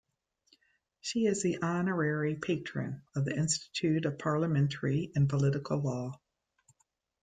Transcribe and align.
She 1.01 1.27
is 1.27 1.43
the 1.43 1.61
Honorary 1.61 2.33
Patron 2.33 3.03
of 3.15 3.23
the 3.23 3.35
Institute 3.37 4.05
of 4.07 4.17
Parliamentary 4.17 5.11
and 5.13 5.29
Political 5.29 5.77
Law. 5.77 6.19